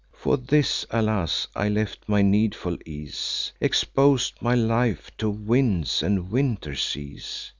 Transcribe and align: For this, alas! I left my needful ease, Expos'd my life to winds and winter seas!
For 0.13 0.35
this, 0.35 0.83
alas! 0.89 1.47
I 1.55 1.69
left 1.69 2.09
my 2.09 2.23
needful 2.23 2.75
ease, 2.87 3.51
Expos'd 3.61 4.41
my 4.41 4.55
life 4.55 5.15
to 5.17 5.29
winds 5.29 6.01
and 6.01 6.31
winter 6.31 6.73
seas! 6.75 7.49